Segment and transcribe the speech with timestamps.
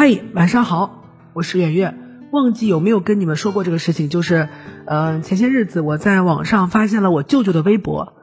[0.00, 1.04] 嗨，晚上好，
[1.34, 2.26] 我是圆圆。
[2.30, 4.08] 忘记有没有跟你们说过这个事情？
[4.08, 4.48] 就是，
[4.86, 8.14] 呃，前些日子我在网上发现了我舅舅的微博。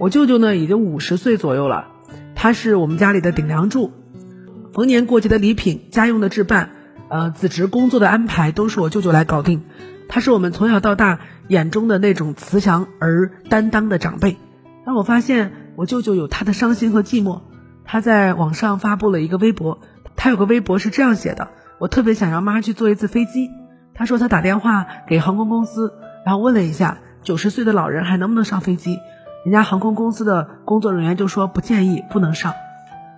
[0.00, 1.88] 我舅舅呢已经五十岁左右了，
[2.34, 3.92] 他是我们家里的顶梁柱。
[4.72, 6.70] 逢年过节的礼品、家用的置办，
[7.10, 9.64] 呃，子侄工作的安排都是我舅舅来搞定。
[10.08, 11.18] 他是我们从小到大
[11.48, 14.38] 眼中的那种慈祥而担当的长辈。
[14.86, 17.40] 当我发现我舅舅有他的伤心和寂寞，
[17.84, 19.80] 他在网上发布了一个微博。
[20.26, 23.48] 他有个微博是这样写的：我特别想让妈去坐一次飞机。
[23.94, 28.98] 他说他打电话给航空公司，然后问了一下九十岁的老人还能不能上飞机，
[29.44, 32.54] 人家航空公司的工作人员就说不建议，不能上。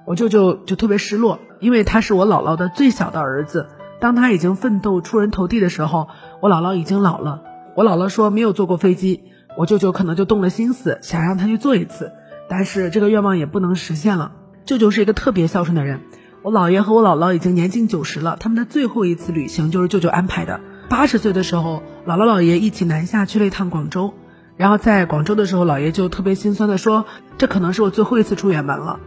[0.04, 3.68] 我舅舅就特别失落，因为他是我姥姥的最小的儿子。
[4.00, 6.08] 当他已经奋斗出人头地的时候，
[6.42, 7.40] 我姥姥已经老了。
[7.74, 9.22] 我姥姥说没有坐过飞机，
[9.56, 12.12] 我舅舅可能就动了心思，想让他去坐一次，
[12.50, 14.32] 但是这个愿望也不能实现了。
[14.66, 16.00] 舅舅是一个特别孝顺的人。
[16.48, 20.62] 我姥爷和我姥姥已经年近九十了，他们的最后一次旅行就是舅舅安排的。
[20.88, 24.14] 八十岁的时候，姥姥姥爷一起南下去了一趟广州，
[24.56, 27.04] 然后在广州的时候，姥爷就特别心酸的说
[27.36, 28.98] ：“这可能是我最后一次出远门了。”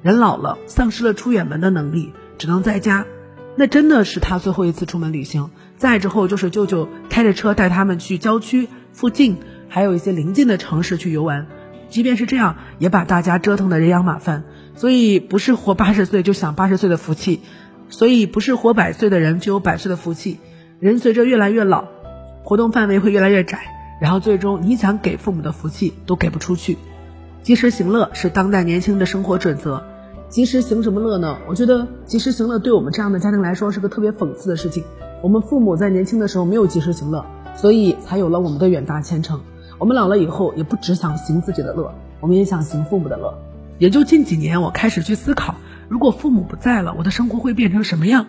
[0.00, 3.04] 人老了，丧失了出远门的能力，只能在家。
[3.54, 5.50] 那真的是他最后一次出门旅行。
[5.76, 9.36] 再之后就是舅舅开着车带他们去郊区附近，
[9.68, 11.48] 还有一些邻近的城市去游玩。
[11.90, 14.44] 即便是这样，也把大家折腾得人仰马翻。
[14.78, 17.40] 所以不是活八十岁就享八十岁的福气，
[17.88, 20.38] 所以不是活百岁的人就有百岁的福气。
[20.78, 21.86] 人随着越来越老，
[22.44, 23.58] 活动范围会越来越窄，
[24.00, 26.78] 然后最终你想给父母的福气都给不出去。
[27.42, 29.82] 及时行乐是当代年轻的生活准则。
[30.28, 31.38] 及时行什么乐呢？
[31.48, 34.84] 我觉得及时行乐对我们这样的家庭来说是个特别讽刺的事情。
[35.24, 39.40] 我们父母在年轻的时候没有及时行乐，所以才有了我们的远大前程。
[39.76, 43.36] 我们老了以后也不只想行自己的乐，我们也想行父母的乐。
[43.78, 45.54] 也就近几年，我开始去思考，
[45.88, 48.26] 如果父母不在了，我的生活会变成什么样？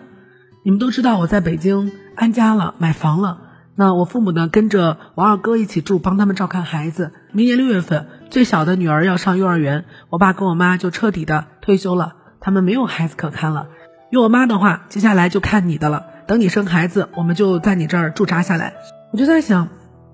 [0.64, 3.38] 你们都知道我在北京安家了，买房了。
[3.74, 7.12] 那我父母呢，跟着我二哥一起住，帮他们照看孩子。
[7.32, 13.68] 明年六月份，最小的女儿要上幼儿园，我爸跟我妈就彻底的退休了，他们没有孩子可看了。
[14.10, 16.04] 用我妈的话，接下来就看你的了。
[16.26, 18.74] 等你生孩子，我们就在你这儿驻扎下来。
[19.12, 19.68] 我就在想，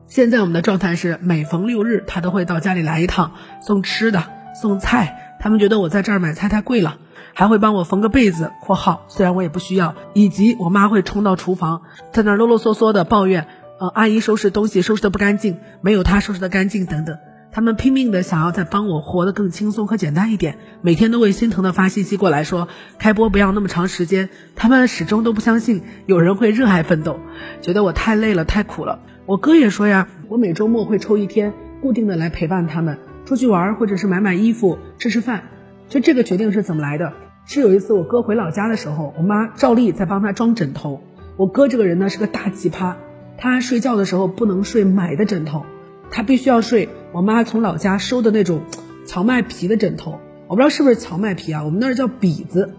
[0.07, 4.23] 现在我们的状态是，每逢六日，他都会到家里来一趟，送吃的，
[4.55, 5.26] 送菜。
[5.39, 6.97] 他们觉得我在这儿买菜太贵了，
[7.35, 11.83] 还会帮我缝个被子（括号虽然我也不需要），以及我妈会冲到厨房，
[12.13, 13.47] 在那啰啰嗦嗦的抱怨，
[13.79, 17.17] 呃，阿姨收拾东西收拾的不干净，没有她收拾的干净等等。
[17.53, 22.69] 他们拼命的想要再帮我活得更轻松和简单一点，每天都会心疼的发信息过来说
[22.99, 24.29] 开播不要那么长时间。
[24.57, 27.19] 他们始终都不相信有人会热爱奋斗，
[27.63, 28.99] 觉得我太累了太苦了。
[29.25, 32.99] 我哥也说呀，我每周末会抽一天固定的来陪伴他们。
[33.27, 35.43] 出去玩，或者是买买衣服、吃吃饭，
[35.89, 37.13] 就这个决定是怎么来的？
[37.45, 41.03] 是有一次我哥回老家的时候，我妈照例在帮他装枕头。
[41.37, 42.95] 我哥这个人呢是个大奇葩，
[43.37, 45.67] 他睡觉的时候不能睡买的枕头，
[46.09, 48.61] 他必须要睡我妈从老家收的那种
[49.07, 50.21] 荞麦皮的枕头。
[50.47, 52.75] 我不知道是不是荞麦皮啊，我们那儿叫篦子，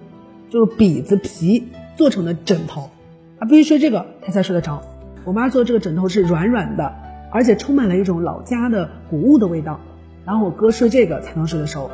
[0.50, 2.90] 就是篦子皮做成的枕头，
[3.38, 4.82] 他必须睡这个他才睡得着。
[5.26, 6.94] 我妈做这个枕头是软软的，
[7.34, 9.82] 而且充满了一种老家的谷物的味道。
[10.28, 11.90] 然后我哥睡这个才能睡得熟。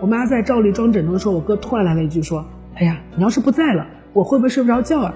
[0.00, 5.14] 我妈在照例装枕头的时候，我哥突然来了一句说：“哎呀，你要是不在了，我会不会睡不着觉啊？”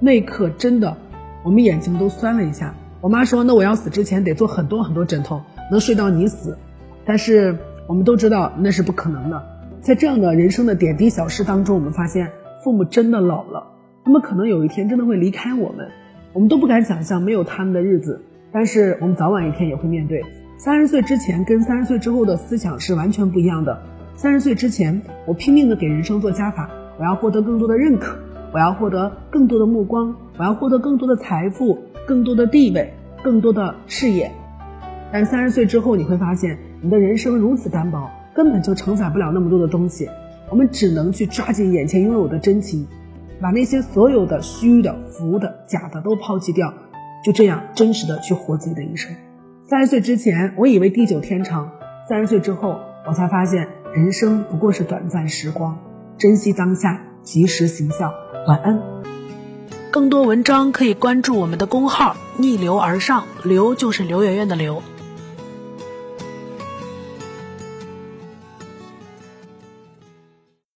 [0.00, 0.96] 那一刻真的，
[1.44, 2.74] 我们眼睛都酸了一下。
[3.00, 6.58] 我妈说：“那我要死之前得做很多很多枕头，能睡到你死。”
[7.06, 7.56] 但是
[7.86, 9.40] 我们都知道那是不可能的。
[9.80, 12.32] 在这样的人生的点滴小事当中，我们发现
[12.64, 13.68] 父母真的老了，
[14.04, 15.88] 他们可能有一天真的会离开我们，
[16.32, 18.22] 我们都不敢想象没有他们的日子。
[18.50, 20.24] 但是我们早晚一天也会面对。
[20.58, 23.80] 三十岁之前跟三十岁之后的思想是完全不一样的。
[24.16, 28.18] 三十岁之前，我拼命的给人生做加法，我要获得更多的认可，
[28.52, 32.92] 我要获得更多的目光，我要获得更多的财富、更多的地位、
[33.22, 34.32] 更多的事业。
[35.12, 40.08] 但三十岁之后，你会发现你的人生如此单薄，根本就承载不了那么多的东西。
[40.50, 42.84] 我们只能去抓紧眼前拥有的真情，
[43.40, 46.74] 把那些所有的虚的、浮的、假的都抛弃掉，
[47.24, 49.14] 就这样真实的去活自己的一生。
[49.70, 51.68] 三十岁之前，我以为地久天长；
[52.08, 55.78] 三十岁之后，我才发现人生不过是短暂时光。
[56.16, 58.10] 珍惜当下，及时行孝。
[58.46, 58.80] 晚安。
[59.90, 64.82] 更多文章可以关注我们的公号“逆流而上”，流就是刘媛媛的刘。